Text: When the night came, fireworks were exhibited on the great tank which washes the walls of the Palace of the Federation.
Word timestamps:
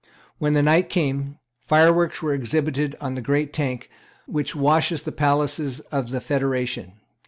When 0.39 0.53
the 0.53 0.63
night 0.63 0.89
came, 0.89 1.37
fireworks 1.67 2.23
were 2.23 2.33
exhibited 2.33 2.95
on 2.99 3.13
the 3.13 3.21
great 3.21 3.53
tank 3.53 3.87
which 4.25 4.55
washes 4.55 5.03
the 5.03 5.11
walls 5.11 5.59
of 5.59 5.59
the 5.61 5.75
Palace 5.75 5.79
of 5.91 6.09
the 6.09 6.19
Federation. 6.21 6.93